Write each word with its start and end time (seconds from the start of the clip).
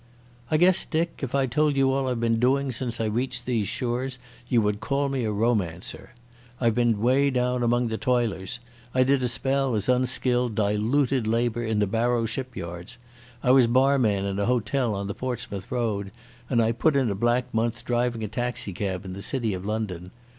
"I 0.49 0.57
guess, 0.57 0.83
Dick, 0.83 1.19
if 1.21 1.35
I 1.35 1.45
told 1.45 1.75
you 1.77 1.91
all 1.91 2.07
I've 2.07 2.19
been 2.19 2.39
doing 2.39 2.71
since 2.71 2.99
I 2.99 3.05
reached 3.05 3.45
these 3.45 3.67
shores 3.67 4.17
you 4.49 4.59
would 4.59 4.79
call 4.79 5.09
me 5.09 5.25
a 5.25 5.31
romancer. 5.31 6.15
I've 6.59 6.73
been 6.73 6.99
way 7.01 7.29
down 7.29 7.61
among 7.61 7.89
the 7.89 7.99
toilers. 7.99 8.59
I 8.95 9.03
did 9.03 9.21
a 9.21 9.27
spell 9.27 9.75
as 9.75 9.87
unskilled 9.87 10.55
dilooted 10.55 11.27
labour 11.27 11.63
in 11.63 11.77
the 11.77 11.85
Barrow 11.85 12.25
shipyards. 12.25 12.97
I 13.43 13.51
was 13.51 13.67
barman 13.67 14.25
in 14.25 14.39
a 14.39 14.45
hotel 14.47 14.95
on 14.95 15.05
the 15.05 15.13
Portsmouth 15.13 15.71
Road, 15.71 16.09
and 16.49 16.63
I 16.63 16.71
put 16.71 16.95
in 16.95 17.11
a 17.11 17.13
black 17.13 17.53
month 17.53 17.85
driving 17.85 18.23
a 18.23 18.27
taxicab 18.27 19.05
in 19.05 19.13
the 19.13 19.21
city 19.21 19.53
of 19.53 19.65
London. 19.67 20.09